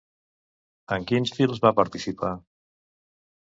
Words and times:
En 0.95 1.05
quins 1.11 1.35
films 1.41 1.63
va 1.67 1.73
participar? 1.83 2.35